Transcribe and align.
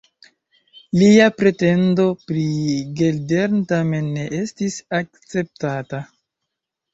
Lia 0.99 1.27
pretendo 1.41 2.05
pri 2.31 2.45
Geldern 3.01 3.59
tamen 3.73 4.09
ne 4.17 4.25
estis 4.39 4.79
akceptata. 5.03 6.03